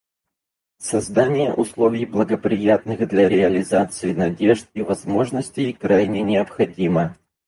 [0.81, 7.15] Создание условий, благоприятных для реализации надежд и возможностей, крайне необходимо.